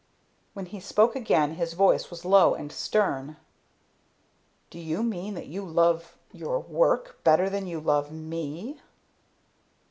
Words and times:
When 0.53 0.65
he 0.65 0.79
spoke 0.79 1.15
again 1.15 1.53
his 1.53 1.73
voice 1.73 2.09
was 2.09 2.25
low 2.25 2.55
and 2.55 2.71
stern. 2.71 3.37
"Do 4.71 4.79
you 4.79 5.03
mean 5.03 5.35
that 5.35 5.45
you 5.45 5.63
love 5.63 6.17
your 6.31 6.59
work 6.59 7.19
better 7.23 7.51
than 7.51 7.67
you 7.67 7.79
love 7.79 8.11
me?" 8.11 8.79